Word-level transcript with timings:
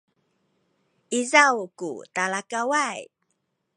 izaw 1.19 1.57
ku 1.79 1.89
talakaway 2.15 3.01